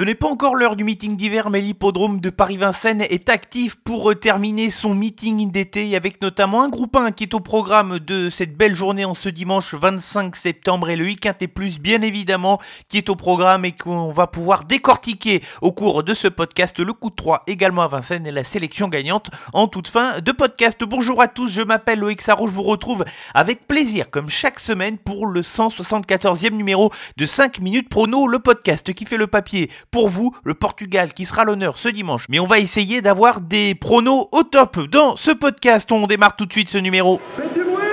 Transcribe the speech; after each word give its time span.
Ce 0.00 0.04
n'est 0.06 0.14
pas 0.14 0.28
encore 0.28 0.54
l'heure 0.54 0.76
du 0.76 0.84
meeting 0.84 1.14
d'hiver, 1.14 1.50
mais 1.50 1.60
l'hippodrome 1.60 2.20
de 2.20 2.30
Paris-Vincennes 2.30 3.02
est 3.02 3.28
actif 3.28 3.76
pour 3.76 4.18
terminer 4.18 4.70
son 4.70 4.94
meeting 4.94 5.50
d'été 5.50 5.94
avec 5.94 6.22
notamment 6.22 6.62
un 6.62 6.70
groupe 6.70 6.96
1 6.96 7.10
qui 7.10 7.24
est 7.24 7.34
au 7.34 7.40
programme 7.40 7.98
de 7.98 8.30
cette 8.30 8.56
belle 8.56 8.74
journée 8.74 9.04
en 9.04 9.12
ce 9.12 9.28
dimanche 9.28 9.74
25 9.74 10.36
septembre 10.36 10.88
et 10.88 10.96
le 10.96 11.04
week-end 11.04 11.34
bien 11.82 12.00
évidemment 12.00 12.62
qui 12.88 12.96
est 12.96 13.10
au 13.10 13.14
programme 13.14 13.66
et 13.66 13.72
qu'on 13.72 14.10
va 14.10 14.26
pouvoir 14.26 14.64
décortiquer 14.64 15.42
au 15.60 15.70
cours 15.70 16.02
de 16.02 16.14
ce 16.14 16.28
podcast 16.28 16.80
le 16.80 16.94
coup 16.94 17.10
de 17.10 17.14
3 17.16 17.42
également 17.46 17.82
à 17.82 17.88
Vincennes 17.88 18.26
et 18.26 18.32
la 18.32 18.42
sélection 18.42 18.88
gagnante 18.88 19.28
en 19.52 19.68
toute 19.68 19.88
fin 19.88 20.20
de 20.20 20.32
podcast. 20.32 20.82
Bonjour 20.82 21.20
à 21.20 21.28
tous, 21.28 21.50
je 21.50 21.60
m'appelle 21.60 21.98
Loïc 21.98 22.22
Sarro, 22.22 22.46
je 22.46 22.52
vous 22.52 22.62
retrouve 22.62 23.04
avec 23.34 23.68
plaisir 23.68 24.08
comme 24.08 24.30
chaque 24.30 24.60
semaine 24.60 24.96
pour 24.96 25.26
le 25.26 25.42
174e 25.42 26.54
numéro 26.54 26.90
de 27.18 27.26
5 27.26 27.60
minutes 27.60 27.90
prono, 27.90 28.26
le 28.26 28.38
podcast 28.38 28.94
qui 28.94 29.04
fait 29.04 29.18
le 29.18 29.26
papier 29.26 29.68
pour 29.90 30.08
vous 30.08 30.34
le 30.44 30.54
Portugal 30.54 31.12
qui 31.12 31.26
sera 31.26 31.44
l'honneur 31.44 31.78
ce 31.78 31.88
dimanche. 31.88 32.26
Mais 32.28 32.40
on 32.40 32.46
va 32.46 32.58
essayer 32.58 33.02
d'avoir 33.02 33.40
des 33.40 33.74
pronos 33.74 34.28
au 34.32 34.42
top 34.42 34.80
dans 34.88 35.16
ce 35.16 35.30
podcast. 35.30 35.90
On 35.92 36.06
démarre 36.06 36.36
tout 36.36 36.46
de 36.46 36.52
suite 36.52 36.68
ce 36.68 36.78
numéro. 36.78 37.20
Faites 37.36 37.52
du 37.54 37.60
bruit 37.60 37.84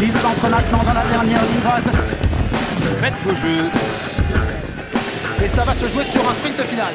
Ils 0.00 0.26
entrent 0.26 0.50
maintenant 0.50 0.82
dans 0.84 0.94
la 0.94 1.04
dernière 1.06 1.42
ligne 1.42 1.60
droite. 1.60 1.84
Faites 3.00 3.14
vos 3.24 3.34
jeux. 3.34 3.70
Et 5.44 5.48
ça 5.48 5.64
va 5.64 5.74
se 5.74 5.88
jouer 5.88 6.04
sur 6.04 6.28
un 6.28 6.34
sprint 6.34 6.60
final. 6.62 6.94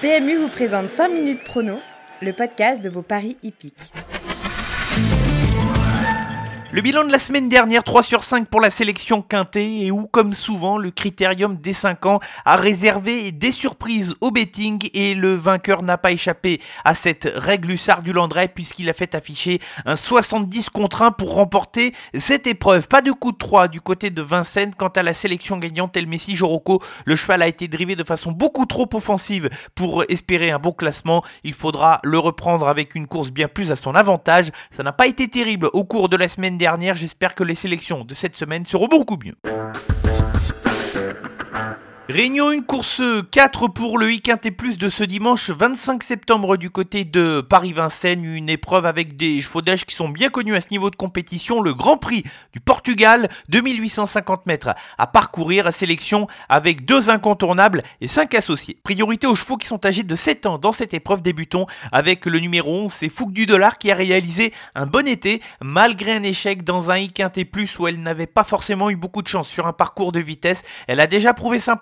PMU 0.00 0.36
vous 0.36 0.48
présente 0.48 0.88
5 0.88 1.08
minutes 1.08 1.42
prono, 1.44 1.80
le 2.22 2.32
podcast 2.32 2.82
de 2.82 2.88
vos 2.88 3.02
paris 3.02 3.36
hippiques. 3.42 3.74
Le 6.76 6.82
bilan 6.82 7.04
de 7.04 7.10
la 7.10 7.18
semaine 7.18 7.48
dernière, 7.48 7.82
3 7.82 8.02
sur 8.02 8.22
5 8.22 8.48
pour 8.48 8.60
la 8.60 8.68
sélection 8.68 9.22
quintée 9.22 9.86
et 9.86 9.90
où, 9.90 10.06
comme 10.08 10.34
souvent, 10.34 10.76
le 10.76 10.90
critérium 10.90 11.56
des 11.56 11.72
5 11.72 12.04
ans 12.04 12.20
a 12.44 12.56
réservé 12.56 13.32
des 13.32 13.50
surprises 13.50 14.14
au 14.20 14.30
betting 14.30 14.90
et 14.92 15.14
le 15.14 15.34
vainqueur 15.36 15.82
n'a 15.82 15.96
pas 15.96 16.12
échappé 16.12 16.60
à 16.84 16.94
cette 16.94 17.32
règle 17.34 17.70
hussard 17.70 18.02
du 18.02 18.12
Landré 18.12 18.48
puisqu'il 18.48 18.90
a 18.90 18.92
fait 18.92 19.14
afficher 19.14 19.58
un 19.86 19.96
70 19.96 20.68
contre 20.68 21.00
1 21.00 21.12
pour 21.12 21.36
remporter 21.36 21.94
cette 22.12 22.46
épreuve. 22.46 22.88
Pas 22.88 23.00
de 23.00 23.10
coup 23.10 23.32
de 23.32 23.38
3 23.38 23.68
du 23.68 23.80
côté 23.80 24.10
de 24.10 24.20
Vincennes. 24.20 24.74
Quant 24.76 24.88
à 24.88 25.02
la 25.02 25.14
sélection 25.14 25.56
gagnante, 25.56 25.96
El 25.96 26.06
Messi 26.06 26.36
Joroco, 26.36 26.82
le 27.06 27.16
cheval 27.16 27.40
a 27.40 27.48
été 27.48 27.68
drivé 27.68 27.96
de 27.96 28.04
façon 28.04 28.32
beaucoup 28.32 28.66
trop 28.66 28.90
offensive 28.92 29.48
pour 29.74 30.04
espérer 30.10 30.50
un 30.50 30.58
bon 30.58 30.72
classement. 30.72 31.24
Il 31.42 31.54
faudra 31.54 32.00
le 32.04 32.18
reprendre 32.18 32.68
avec 32.68 32.94
une 32.94 33.06
course 33.06 33.30
bien 33.30 33.48
plus 33.48 33.72
à 33.72 33.76
son 33.76 33.94
avantage. 33.94 34.50
Ça 34.70 34.82
n'a 34.82 34.92
pas 34.92 35.06
été 35.06 35.26
terrible 35.28 35.70
au 35.72 35.86
cours 35.86 36.10
de 36.10 36.18
la 36.18 36.28
semaine 36.28 36.58
dernière 36.58 36.65
J'espère 36.94 37.36
que 37.36 37.44
les 37.44 37.54
sélections 37.54 38.04
de 38.04 38.12
cette 38.12 38.36
semaine 38.36 38.64
seront 38.64 38.88
beaucoup 38.88 39.18
mieux. 39.24 39.36
Réunion 42.08 42.52
une 42.52 42.64
course 42.64 43.02
4 43.32 43.66
pour 43.66 43.98
le 43.98 44.06
week-end 44.06 44.36
et 44.44 44.52
plus 44.52 44.78
de 44.78 44.88
ce 44.88 45.02
dimanche 45.02 45.50
25 45.50 46.04
septembre 46.04 46.56
du 46.56 46.70
côté 46.70 47.04
de 47.04 47.40
Paris-Vincennes, 47.40 48.24
une 48.24 48.48
épreuve 48.48 48.86
avec 48.86 49.16
des 49.16 49.40
chevaux 49.40 49.60
d'âge 49.60 49.84
qui 49.84 49.96
sont 49.96 50.08
bien 50.08 50.28
connus 50.28 50.54
à 50.54 50.60
ce 50.60 50.68
niveau 50.70 50.88
de 50.90 50.94
compétition, 50.94 51.60
le 51.60 51.74
Grand 51.74 51.96
Prix 51.96 52.22
du 52.52 52.60
Portugal, 52.60 53.28
2850 53.48 54.46
mètres 54.46 54.72
à 54.98 55.08
parcourir, 55.08 55.66
à 55.66 55.72
sélection 55.72 56.28
avec 56.48 56.84
deux 56.84 57.10
incontournables 57.10 57.82
et 58.00 58.06
cinq 58.06 58.36
associés. 58.36 58.78
Priorité 58.84 59.26
aux 59.26 59.34
chevaux 59.34 59.56
qui 59.56 59.66
sont 59.66 59.84
âgés 59.84 60.04
de 60.04 60.14
7 60.14 60.46
ans 60.46 60.58
dans 60.58 60.70
cette 60.70 60.94
épreuve, 60.94 61.22
débutons 61.22 61.66
avec 61.90 62.26
le 62.26 62.38
numéro 62.38 62.84
11, 62.84 62.92
c'est 62.92 63.08
Fouque 63.08 63.32
du 63.32 63.46
Dollar 63.46 63.78
qui 63.78 63.90
a 63.90 63.96
réalisé 63.96 64.52
un 64.76 64.86
bon 64.86 65.08
été 65.08 65.42
malgré 65.60 66.12
un 66.12 66.22
échec 66.22 66.62
dans 66.62 66.92
un 66.92 66.98
week-end 66.98 67.32
et 67.34 67.44
plus 67.44 67.76
où 67.80 67.88
elle 67.88 68.00
n'avait 68.00 68.28
pas 68.28 68.44
forcément 68.44 68.90
eu 68.90 68.96
beaucoup 68.96 69.22
de 69.22 69.28
chance 69.28 69.48
sur 69.48 69.66
un 69.66 69.72
parcours 69.72 70.12
de 70.12 70.20
vitesse. 70.20 70.62
Elle 70.86 71.00
a 71.00 71.08
déjà 71.08 71.34
prouvé 71.34 71.58
sa 71.58 71.74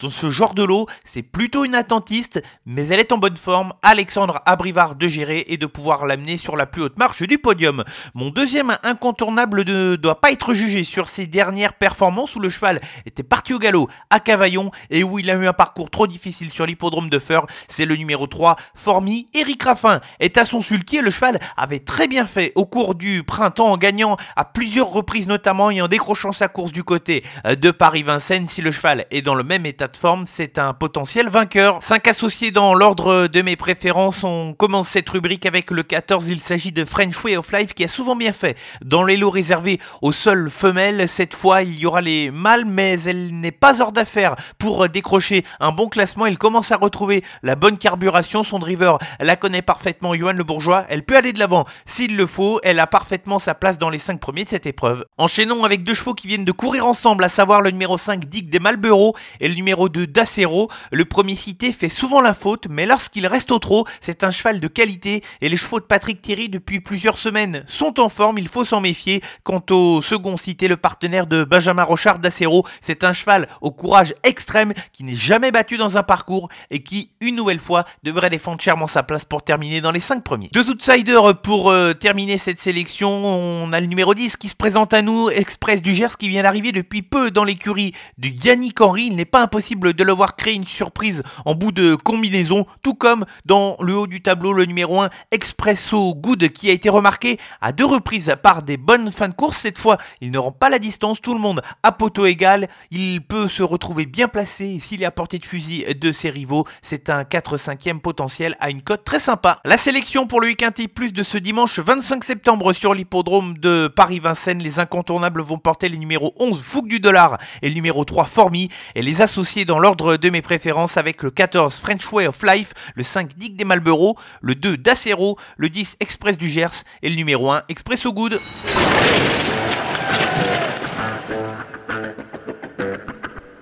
dans 0.00 0.10
ce 0.10 0.30
genre 0.30 0.54
de 0.54 0.62
lot, 0.62 0.86
c'est 1.04 1.22
plutôt 1.22 1.64
une 1.64 1.74
attentiste, 1.74 2.42
mais 2.66 2.86
elle 2.88 3.00
est 3.00 3.12
en 3.12 3.18
bonne 3.18 3.36
forme. 3.36 3.72
Alexandre 3.82 4.40
Abrivard 4.44 4.96
de 4.96 5.08
gérer 5.08 5.44
et 5.48 5.56
de 5.56 5.66
pouvoir 5.66 6.04
l'amener 6.04 6.36
sur 6.36 6.56
la 6.56 6.66
plus 6.66 6.82
haute 6.82 6.98
marche 6.98 7.22
du 7.22 7.38
podium. 7.38 7.84
Mon 8.14 8.30
deuxième 8.30 8.76
incontournable 8.82 9.64
ne 9.64 9.96
doit 9.96 10.20
pas 10.20 10.32
être 10.32 10.52
jugé 10.52 10.84
sur 10.84 11.08
ses 11.08 11.26
dernières 11.26 11.74
performances 11.74 12.36
où 12.36 12.40
le 12.40 12.50
cheval 12.50 12.80
était 13.06 13.22
parti 13.22 13.54
au 13.54 13.58
galop 13.58 13.88
à 14.10 14.20
Cavaillon 14.20 14.70
et 14.90 15.04
où 15.04 15.18
il 15.18 15.30
a 15.30 15.34
eu 15.34 15.46
un 15.46 15.52
parcours 15.52 15.90
trop 15.90 16.06
difficile 16.06 16.52
sur 16.52 16.66
l'hippodrome 16.66 17.08
de 17.08 17.18
Feur. 17.18 17.46
C'est 17.68 17.86
le 17.86 17.96
numéro 17.96 18.26
3, 18.26 18.56
Formi. 18.74 19.28
Eric 19.34 19.62
Raffin 19.62 20.00
est 20.20 20.36
à 20.36 20.44
son 20.44 20.60
sulky 20.60 20.98
le 21.00 21.10
cheval 21.10 21.38
avait 21.56 21.78
très 21.78 22.08
bien 22.08 22.26
fait 22.26 22.52
au 22.54 22.66
cours 22.66 22.94
du 22.94 23.22
printemps 23.22 23.70
en 23.70 23.76
gagnant 23.76 24.16
à 24.36 24.44
plusieurs 24.44 24.88
reprises 24.88 25.28
notamment 25.28 25.70
et 25.70 25.80
en 25.80 25.88
décrochant 25.88 26.32
sa 26.32 26.48
course 26.48 26.72
du 26.72 26.84
côté 26.84 27.24
de 27.44 27.70
Paris-Vincennes. 27.70 28.48
Si 28.48 28.62
le 28.62 28.72
cheval 28.72 29.06
est 29.10 29.22
dans 29.22 29.34
le 29.38 29.44
même 29.44 29.66
état 29.66 29.86
de 29.86 29.96
forme, 29.96 30.26
c'est 30.26 30.58
un 30.58 30.74
potentiel 30.74 31.28
vainqueur. 31.28 31.78
5 31.80 32.08
associés 32.08 32.50
dans 32.50 32.74
l'ordre 32.74 33.28
de 33.28 33.40
mes 33.40 33.54
préférences. 33.54 34.24
On 34.24 34.52
commence 34.52 34.88
cette 34.88 35.08
rubrique 35.08 35.46
avec 35.46 35.70
le 35.70 35.84
14. 35.84 36.28
Il 36.28 36.40
s'agit 36.40 36.72
de 36.72 36.84
French 36.84 37.22
Way 37.22 37.36
of 37.36 37.52
Life 37.52 37.72
qui 37.72 37.84
a 37.84 37.88
souvent 37.88 38.16
bien 38.16 38.32
fait 38.32 38.56
dans 38.84 39.04
les 39.04 39.16
lots 39.16 39.30
réservés 39.30 39.78
aux 40.02 40.10
seules 40.10 40.50
femelles. 40.50 41.08
Cette 41.08 41.36
fois, 41.36 41.62
il 41.62 41.78
y 41.78 41.86
aura 41.86 42.00
les 42.00 42.32
mâles, 42.32 42.64
mais 42.64 43.00
elle 43.04 43.38
n'est 43.38 43.52
pas 43.52 43.80
hors 43.80 43.92
d'affaire 43.92 44.34
pour 44.58 44.88
décrocher 44.88 45.44
un 45.60 45.70
bon 45.70 45.88
classement. 45.88 46.26
Il 46.26 46.36
commence 46.36 46.72
à 46.72 46.76
retrouver 46.76 47.22
la 47.44 47.54
bonne 47.54 47.78
carburation. 47.78 48.42
Son 48.42 48.58
driver 48.58 48.98
la 49.20 49.36
connaît 49.36 49.62
parfaitement, 49.62 50.16
Johan 50.16 50.32
Le 50.32 50.42
Bourgeois. 50.42 50.84
Elle 50.88 51.04
peut 51.04 51.16
aller 51.16 51.32
de 51.32 51.38
l'avant 51.38 51.64
s'il 51.86 52.16
le 52.16 52.26
faut. 52.26 52.58
Elle 52.64 52.80
a 52.80 52.88
parfaitement 52.88 53.38
sa 53.38 53.54
place 53.54 53.78
dans 53.78 53.88
les 53.88 54.00
5 54.00 54.18
premiers 54.18 54.42
de 54.42 54.50
cette 54.50 54.66
épreuve. 54.66 55.04
Enchaînons 55.16 55.62
avec 55.62 55.84
deux 55.84 55.94
chevaux 55.94 56.14
qui 56.14 56.26
viennent 56.26 56.44
de 56.44 56.50
courir 56.50 56.86
ensemble, 56.88 57.22
à 57.22 57.28
savoir 57.28 57.60
le 57.60 57.70
numéro 57.70 57.96
5 57.96 58.24
Dick 58.24 58.50
des 58.50 58.58
Malboro 58.58 59.14
et 59.40 59.48
le 59.48 59.54
numéro 59.54 59.88
2 59.88 60.06
d'Acero. 60.06 60.70
Le 60.92 61.04
premier 61.04 61.36
cité 61.36 61.72
fait 61.72 61.88
souvent 61.88 62.20
la 62.20 62.34
faute, 62.34 62.66
mais 62.68 62.86
lorsqu'il 62.86 63.26
reste 63.26 63.50
au 63.50 63.58
trot, 63.58 63.84
c'est 64.00 64.24
un 64.24 64.30
cheval 64.30 64.60
de 64.60 64.68
qualité 64.68 65.22
et 65.40 65.48
les 65.48 65.56
chevaux 65.56 65.80
de 65.80 65.84
Patrick 65.84 66.22
Thierry 66.22 66.48
depuis 66.48 66.80
plusieurs 66.80 67.18
semaines 67.18 67.64
sont 67.66 68.00
en 68.00 68.08
forme, 68.08 68.38
il 68.38 68.48
faut 68.48 68.64
s'en 68.64 68.80
méfier. 68.80 69.22
Quant 69.42 69.62
au 69.70 70.00
second 70.00 70.36
cité, 70.36 70.68
le 70.68 70.76
partenaire 70.76 71.26
de 71.26 71.44
Benjamin 71.44 71.84
Rochard 71.84 72.18
d'Acero, 72.18 72.66
c'est 72.80 73.04
un 73.04 73.12
cheval 73.12 73.48
au 73.60 73.70
courage 73.70 74.14
extrême 74.24 74.72
qui 74.92 75.04
n'est 75.04 75.14
jamais 75.14 75.50
battu 75.50 75.76
dans 75.76 75.96
un 75.96 76.02
parcours 76.02 76.48
et 76.70 76.82
qui, 76.82 77.10
une 77.20 77.36
nouvelle 77.36 77.58
fois, 77.58 77.84
devrait 78.02 78.30
défendre 78.30 78.60
chèrement 78.60 78.86
sa 78.86 79.02
place 79.02 79.24
pour 79.24 79.42
terminer 79.42 79.80
dans 79.80 79.90
les 79.90 80.00
5 80.00 80.22
premiers. 80.22 80.50
Deux 80.52 80.68
outsiders 80.70 81.40
pour 81.42 81.70
euh, 81.70 81.92
terminer 81.92 82.38
cette 82.38 82.60
sélection. 82.60 83.10
On 83.10 83.72
a 83.72 83.80
le 83.80 83.86
numéro 83.86 84.14
10 84.14 84.36
qui 84.36 84.48
se 84.48 84.56
présente 84.56 84.94
à 84.94 85.02
nous, 85.02 85.30
Express 85.30 85.82
du 85.82 85.94
Gers, 85.94 86.16
qui 86.18 86.28
vient 86.28 86.42
d'arriver 86.42 86.72
depuis 86.72 87.02
peu 87.02 87.30
dans 87.30 87.44
l'écurie 87.44 87.92
de 88.18 88.28
Yannick 88.28 88.80
Henry. 88.80 89.10
N'est 89.18 89.24
pas 89.24 89.42
impossible 89.42 89.94
de 89.94 90.04
le 90.04 90.12
voir 90.12 90.36
créer 90.36 90.54
une 90.54 90.64
surprise 90.64 91.24
en 91.44 91.56
bout 91.56 91.72
de 91.72 91.96
combinaison, 91.96 92.66
tout 92.84 92.94
comme 92.94 93.24
dans 93.46 93.76
le 93.80 93.96
haut 93.96 94.06
du 94.06 94.22
tableau 94.22 94.52
le 94.52 94.64
numéro 94.64 95.00
1 95.00 95.10
Expresso 95.32 96.14
Good 96.14 96.50
qui 96.50 96.70
a 96.70 96.72
été 96.72 96.88
remarqué 96.88 97.36
à 97.60 97.72
deux 97.72 97.84
reprises 97.84 98.32
par 98.40 98.62
des 98.62 98.76
bonnes 98.76 99.10
fins 99.10 99.26
de 99.26 99.34
course. 99.34 99.58
Cette 99.58 99.80
fois, 99.80 99.98
il 100.20 100.30
ne 100.30 100.38
rend 100.38 100.52
pas 100.52 100.68
la 100.68 100.78
distance, 100.78 101.20
tout 101.20 101.34
le 101.34 101.40
monde 101.40 101.62
à 101.82 101.90
poteau 101.90 102.26
égal. 102.26 102.68
Il 102.92 103.20
peut 103.26 103.48
se 103.48 103.64
retrouver 103.64 104.06
bien 104.06 104.28
placé 104.28 104.78
s'il 104.78 105.02
est 105.02 105.06
à 105.06 105.10
portée 105.10 105.40
de 105.40 105.46
fusil 105.46 105.84
de 106.00 106.12
ses 106.12 106.30
rivaux. 106.30 106.64
C'est 106.80 107.10
un 107.10 107.22
4-5e 107.22 107.98
potentiel 107.98 108.56
à 108.60 108.70
une 108.70 108.82
cote 108.82 109.02
très 109.02 109.18
sympa. 109.18 109.58
La 109.64 109.78
sélection 109.78 110.28
pour 110.28 110.40
le 110.40 110.46
week-end 110.46 110.70
plus 110.94 111.12
de 111.12 111.24
ce 111.24 111.38
dimanche 111.38 111.80
25 111.80 112.22
septembre 112.22 112.72
sur 112.72 112.94
l'hippodrome 112.94 113.58
de 113.58 113.88
Paris-Vincennes. 113.88 114.62
Les 114.62 114.78
incontournables 114.78 115.40
vont 115.40 115.58
porter 115.58 115.88
les 115.88 115.98
numéros 115.98 116.34
11 116.38 116.62
Fougue 116.62 116.86
du 116.86 117.00
Dollar 117.00 117.38
et 117.62 117.68
le 117.68 117.74
numéro 117.74 118.04
3 118.04 118.26
Formi 118.26 118.68
et 118.94 119.02
les 119.02 119.07
associés 119.16 119.64
dans 119.64 119.78
l'ordre 119.78 120.16
de 120.16 120.30
mes 120.30 120.42
préférences 120.42 120.96
avec 120.96 121.22
le 121.22 121.30
14 121.30 121.78
French 121.78 122.12
Way 122.12 122.26
of 122.26 122.42
Life, 122.42 122.72
le 122.94 123.02
5 123.02 123.34
Dick 123.36 123.56
des 123.56 123.64
Malboro, 123.64 124.16
le 124.40 124.54
2 124.54 124.76
Dacero, 124.76 125.38
le 125.56 125.68
10 125.68 125.96
Express 126.00 126.38
du 126.38 126.48
Gers 126.48 126.84
et 127.02 127.08
le 127.08 127.16
numéro 127.16 127.50
1 127.50 127.62
Expresso 127.68 128.12
Good. 128.12 128.38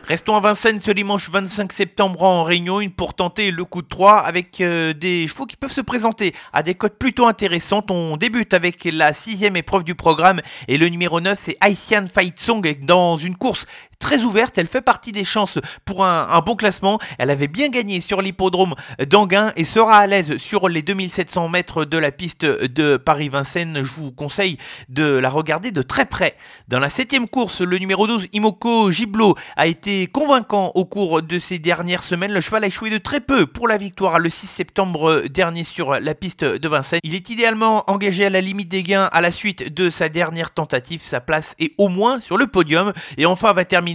Restons 0.09 0.37
à 0.37 0.41
Vincennes 0.41 0.81
ce 0.81 0.93
dimanche 0.93 1.29
25 1.31 1.73
septembre 1.73 2.23
en 2.23 2.45
Réunion, 2.45 2.81
une 2.81 2.93
pour 2.93 3.15
tenter 3.15 3.51
le 3.51 3.65
coup 3.65 3.83
de 3.83 3.89
3 3.89 4.19
avec 4.19 4.61
euh, 4.61 4.93
des 4.93 5.27
chevaux 5.27 5.47
qui 5.47 5.57
peuvent 5.57 5.73
se 5.73 5.81
présenter 5.81 6.33
à 6.53 6.63
des 6.63 6.77
cotes 6.77 6.97
plutôt 6.97 7.27
intéressantes. 7.27 7.91
On 7.91 8.17
débute 8.17 8.55
avec 8.55 8.85
la 8.85 9.13
sixième 9.13 9.57
épreuve 9.57 9.83
du 9.83 9.97
programme 9.97 10.43
et 10.69 10.79
le 10.79 10.87
numéro 10.89 11.21
9 11.21 11.37
c'est 11.37 11.57
Haitian 11.61 12.07
Fight 12.07 12.39
Song 12.39 12.63
dans 12.83 13.17
une 13.17 13.35
course 13.35 13.67
très 13.99 14.23
ouverte. 14.23 14.59
Elle 14.59 14.67
fait 14.67 14.81
partie 14.81 15.13
des 15.13 15.25
chances 15.25 15.59
pour 15.85 16.05
un, 16.05 16.41
bon 16.41 16.57
classement. 16.57 16.99
Elle 17.19 17.31
avait 17.31 17.49
bien 17.49 17.69
gagné 17.69 18.01
sur 18.01 18.23
l'hippodrome 18.23 18.75
d'Anguin 19.09 19.53
et 19.57 19.65
sera 19.65 19.99
à 19.99 20.07
l'aise 20.07 20.37
sur 20.37 20.69
les 20.69 20.83
2700 20.83 21.49
mètres 21.49 21.85
de 21.85 21.99
la 21.99 22.13
piste 22.13 22.45
de 22.45 22.97
Paris-Vincennes. 22.97 23.83
Je 23.83 23.93
vous 23.93 24.13
conseille 24.13 24.59
de 24.89 25.05
la 25.05 25.31
regarder 25.31 25.73
de 25.73 25.83
très 25.83 26.07
près. 26.07 26.37
Dans 26.69 26.79
la 26.79 26.91
septième 26.91 27.29
course, 27.29 27.61
le 27.61 27.79
numéro 27.79 28.07
12 28.07 28.29
Imoko 28.33 28.91
Giblo 28.91 29.35
a 29.57 29.67
été 29.67 30.07
convaincant 30.07 30.73
au 30.75 30.85
cours 30.85 31.23
de 31.23 31.39
ces 31.39 31.59
dernières 31.59 32.05
semaines. 32.05 32.33
Le 32.33 32.41
cheval 32.41 32.65
a 32.65 32.67
échoué 32.69 32.91
de 32.91 32.99
très 32.99 33.21
peu 33.21 33.47
pour 33.47 33.67
la 33.69 33.79
victoire 33.79 34.19
le 34.19 34.31
6 34.31 34.47
septembre 34.47 35.23
dernier 35.29 35.65
sur 35.65 35.99
la 36.01 36.15
piste 36.15 36.45
de 36.45 36.69
Vincennes. 36.69 37.01
Il 37.03 37.15
est 37.15 37.31
idéalement 37.31 37.85
engagé 37.91 38.27
à 38.27 38.31
la 38.31 38.41
limite 38.41 38.69
des 38.69 38.83
gains 38.83 39.09
à 39.13 39.21
la 39.21 39.31
suite 39.31 39.75
de 39.75 39.91
sa 39.91 40.09
dernière 40.09 40.53
tentative. 40.53 41.03
Sa 41.03 41.21
place 41.21 41.55
est 41.59 41.73
au 41.79 41.89
moins 41.89 42.21
sur 42.21 42.37
le 42.37 42.47
podium. 42.47 42.93
Et 43.17 43.27
enfin, 43.27 43.53
va 43.53 43.65
terminer 43.65 43.86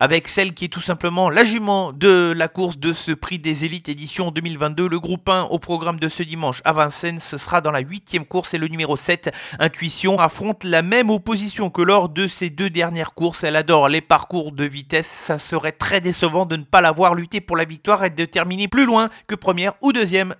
avec 0.00 0.28
celle 0.28 0.54
qui 0.54 0.64
est 0.64 0.68
tout 0.68 0.80
simplement 0.80 1.30
la 1.30 1.44
jument 1.44 1.92
de 1.92 2.32
la 2.36 2.48
course 2.48 2.78
de 2.78 2.92
ce 2.92 3.12
prix 3.12 3.38
des 3.38 3.64
élites 3.64 3.88
édition 3.88 4.30
2022. 4.30 4.88
Le 4.88 4.98
groupe 4.98 5.28
1 5.28 5.44
au 5.44 5.58
programme 5.58 6.00
de 6.00 6.08
ce 6.08 6.22
dimanche 6.22 6.62
à 6.64 6.72
Vincennes, 6.72 7.20
ce 7.20 7.38
sera 7.38 7.60
dans 7.60 7.70
la 7.70 7.80
huitième 7.80 8.24
course 8.24 8.54
et 8.54 8.58
le 8.58 8.68
numéro 8.68 8.96
7, 8.96 9.32
Intuition, 9.60 10.18
affronte 10.18 10.64
la 10.64 10.82
même 10.82 11.10
opposition 11.10 11.70
que 11.70 11.82
lors 11.82 12.08
de 12.08 12.26
ses 12.26 12.50
deux 12.50 12.70
dernières 12.70 13.14
courses. 13.14 13.44
Elle 13.44 13.56
adore 13.56 13.88
les 13.88 14.00
parcours 14.00 14.52
de 14.52 14.64
vitesse. 14.64 15.06
Ça 15.06 15.38
serait 15.38 15.72
très 15.72 16.00
décevant 16.00 16.46
de 16.46 16.56
ne 16.56 16.64
pas 16.64 16.80
l'avoir 16.80 17.14
lutté 17.14 17.40
pour 17.40 17.56
la 17.56 17.64
victoire 17.64 18.04
et 18.04 18.10
de 18.10 18.24
terminer 18.24 18.68
plus 18.68 18.86
loin 18.86 19.10
que 19.26 19.34
première 19.34 19.74
ou 19.80 19.92
deuxième. 19.92 20.34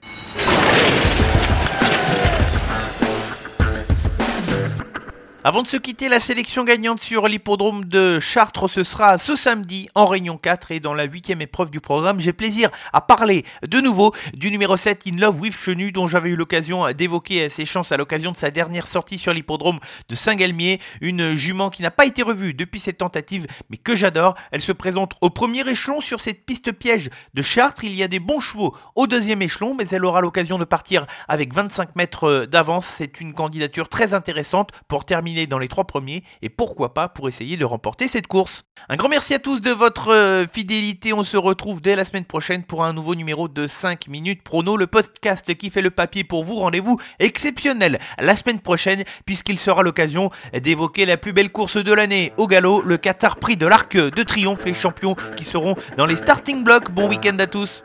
Avant 5.47 5.63
de 5.63 5.69
se 5.69 5.77
quitter, 5.77 6.09
la 6.09 6.19
sélection 6.19 6.65
gagnante 6.65 6.99
sur 6.99 7.29
l'hippodrome 7.29 7.85
de 7.85 8.19
Chartres, 8.19 8.69
ce 8.69 8.83
sera 8.83 9.17
ce 9.17 9.37
samedi 9.37 9.89
en 9.95 10.05
Réunion 10.05 10.39
4 10.39 10.73
et 10.73 10.81
dans 10.81 10.93
la 10.93 11.05
huitième 11.05 11.41
épreuve 11.41 11.71
du 11.71 11.81
programme. 11.81 12.19
J'ai 12.19 12.33
plaisir 12.33 12.69
à 12.93 13.01
parler 13.01 13.45
de 13.65 13.79
nouveau 13.79 14.13
du 14.35 14.51
numéro 14.51 14.77
7 14.77 15.05
In 15.07 15.19
Love 15.19 15.41
with 15.41 15.57
Chenu 15.57 15.93
dont 15.93 16.09
j'avais 16.09 16.31
eu 16.31 16.35
l'occasion 16.35 16.91
d'évoquer 16.91 17.49
ses 17.49 17.65
chances 17.65 17.93
à 17.93 17.97
l'occasion 17.97 18.33
de 18.33 18.37
sa 18.37 18.51
dernière 18.51 18.89
sortie 18.89 19.21
sur 19.21 19.33
l'hippodrome 19.33 19.79
de 20.09 20.17
Saint-Galmier. 20.17 20.81
Une 21.01 21.37
jument 21.37 21.71
qui 21.71 21.83
n'a 21.83 21.93
pas 21.93 22.07
été 22.07 22.25
revue 22.25 22.53
depuis 22.53 22.81
cette 22.81 22.99
tentative 22.99 23.47
mais 23.71 23.77
que 23.77 23.95
j'adore. 23.95 24.35
Elle 24.51 24.63
se 24.63 24.73
présente 24.73 25.13
au 25.21 25.31
premier 25.31 25.61
échelon 25.71 26.01
sur 26.01 26.21
cette 26.21 26.45
piste 26.45 26.73
piège 26.73 27.09
de 27.35 27.43
Chartres. 27.43 27.85
Il 27.85 27.95
y 27.95 28.03
a 28.03 28.09
des 28.09 28.19
bons 28.19 28.41
chevaux 28.41 28.77
au 28.97 29.07
deuxième 29.07 29.43
échelon 29.43 29.77
mais 29.79 29.87
elle 29.91 30.07
aura 30.07 30.23
l'occasion 30.23 30.59
de 30.59 30.65
partir 30.65 31.07
avec 31.29 31.55
25 31.55 31.95
mètres 31.95 32.47
d'avance. 32.51 32.93
C'est 32.99 33.21
une 33.21 33.33
candidature 33.33 33.89
très 33.89 34.13
intéressante 34.13 34.71
pour 34.89 35.05
terminer 35.05 35.36
dans 35.45 35.59
les 35.59 35.69
trois 35.69 35.85
premiers 35.85 36.23
et 36.41 36.49
pourquoi 36.49 36.95
pas 36.95 37.11
pour 37.11 37.29
essayer 37.29 37.59
de 37.59 37.65
remporter 37.67 38.09
cette 38.09 38.27
course. 38.27 38.65
Un 38.89 38.97
grand 38.97 39.11
merci 39.11 39.35
à 39.35 39.39
tous 39.39 39.61
de 39.61 39.71
votre 39.71 40.11
euh, 40.11 40.47
fidélité. 40.51 41.13
On 41.13 41.23
se 41.23 41.37
retrouve 41.37 41.83
dès 41.83 41.97
la 41.97 42.07
semaine 42.07 42.25
prochaine 42.25 42.63
pour 42.63 42.85
un 42.85 42.95
nouveau 42.95 43.15
numéro 43.15 43.49
de 43.49 43.67
5 43.67 44.09
minutes 44.09 44.43
prono, 44.43 44.79
le 44.79 44.87
podcast 44.87 45.55
qui 45.55 45.69
fait 45.69 45.83
le 45.83 45.91
papier 45.91 46.25
pour 46.25 46.45
vous. 46.45 46.57
Rendez-vous 46.57 46.99
exceptionnel 47.19 47.99
la 48.19 48.37
semaine 48.37 48.61
prochaine 48.61 49.05
puisqu'il 49.27 49.59
sera 49.59 49.83
l'occasion 49.83 50.31
d'évoquer 50.55 51.05
la 51.05 51.19
plus 51.19 51.35
belle 51.35 51.53
course 51.53 51.77
de 51.77 51.93
l'année 51.93 52.33
au 52.39 52.47
galop, 52.47 52.81
le 52.81 52.97
Qatar 52.97 53.37
Prix 53.37 53.59
de 53.59 53.67
l'Arc 53.67 53.97
de 53.97 54.23
Triomphe, 54.23 54.65
les 54.65 54.73
champions 54.73 55.17
qui 55.37 55.45
seront 55.45 55.75
dans 55.99 56.07
les 56.07 56.17
starting 56.17 56.65
blocks. 56.65 56.91
Bon 56.91 57.09
week-end 57.09 57.39
à 57.39 57.47
tous. 57.47 57.85